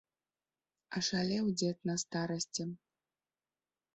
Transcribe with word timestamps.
Ашалеў 0.99 1.45
дзед 1.61 1.77
на 1.91 1.95
старасці. 2.03 2.63